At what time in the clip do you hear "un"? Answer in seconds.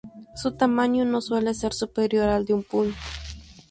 2.55-2.63